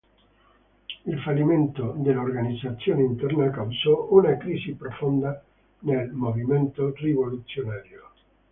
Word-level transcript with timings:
Il 1.05 1.19
fallimento 1.21 1.93
dell’Organizzazione 1.95 3.03
interna 3.03 3.51
causò 3.51 4.07
una 4.09 4.35
crisi 4.35 4.73
profonda 4.73 5.45
nel 5.81 6.09
movimento 6.09 6.91
rivoluzionario. 6.95 8.09